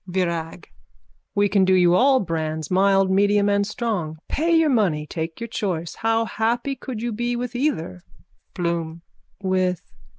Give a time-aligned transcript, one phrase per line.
[0.07, 0.71] VIRAG:
[1.35, 4.17] We can do you all brands, mild, medium and strong.
[4.27, 5.93] Pay your money, take your choice.
[5.93, 8.01] How happy could you be with either...
[8.55, 9.03] BLOOM:
[9.43, 9.83] With...?